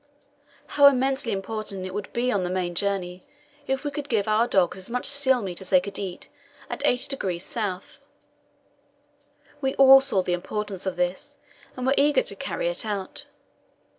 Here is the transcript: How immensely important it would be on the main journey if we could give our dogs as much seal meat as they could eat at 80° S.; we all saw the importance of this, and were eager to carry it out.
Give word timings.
How 0.65 0.87
immensely 0.87 1.31
important 1.31 1.85
it 1.85 1.93
would 1.93 2.11
be 2.11 2.31
on 2.31 2.43
the 2.43 2.49
main 2.49 2.73
journey 2.73 3.23
if 3.67 3.83
we 3.83 3.91
could 3.91 4.09
give 4.09 4.27
our 4.27 4.47
dogs 4.47 4.75
as 4.79 4.89
much 4.89 5.05
seal 5.05 5.43
meat 5.43 5.61
as 5.61 5.69
they 5.69 5.79
could 5.79 5.99
eat 5.99 6.27
at 6.71 6.79
80° 6.81 7.35
S.; 7.75 7.99
we 9.61 9.75
all 9.75 10.01
saw 10.01 10.23
the 10.23 10.33
importance 10.33 10.87
of 10.87 10.95
this, 10.95 11.37
and 11.77 11.85
were 11.85 11.93
eager 11.99 12.23
to 12.23 12.35
carry 12.35 12.67
it 12.67 12.83
out. 12.83 13.25